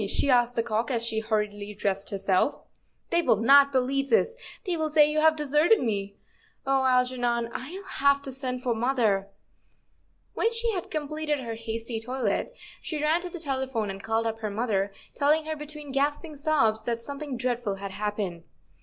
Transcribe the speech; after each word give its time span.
she 0.07 0.31
asked 0.31 0.55
the 0.55 0.63
cock, 0.63 0.89
as 0.89 1.05
she 1.05 1.19
hurriedly 1.19 1.75
dressed 1.75 2.09
herself;" 2.09 2.57
they 3.11 3.21
will 3.21 3.35
not 3.35 3.71
believe 3.71 4.09
this; 4.09 4.35
they 4.65 4.75
will 4.75 4.89
say 4.89 5.07
you 5.07 5.19
have 5.21 5.35
deserted 5.35 5.79
me. 5.79 6.15
Oh, 6.65 6.83
Algernon, 6.85 7.51
I'll 7.53 7.83
have 7.83 8.19
to 8.23 8.31
send 8.31 8.63
for 8.63 8.73
mother." 8.73 9.29
When 10.33 10.51
she 10.51 10.71
had 10.71 10.89
completed 10.89 11.41
her 11.41 11.53
hasty 11.53 11.99
toilet, 11.99 12.51
she 12.81 12.99
ran 12.99 13.21
to 13.21 13.29
the 13.29 13.37
telephone 13.37 13.91
and 13.91 14.01
called 14.01 14.25
up 14.25 14.39
her 14.39 14.49
mother, 14.49 14.91
telling 15.13 15.45
her 15.45 15.55
between 15.55 15.91
gasping 15.91 16.35
sobs 16.35 16.81
that 16.85 17.03
something 17.03 17.37
dreadful 17.37 17.75
had 17.75 17.91
happened. 17.91 18.43